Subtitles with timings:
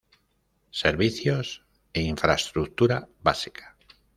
[0.83, 1.47] Servicios
[1.93, 3.75] e infraestructura básica.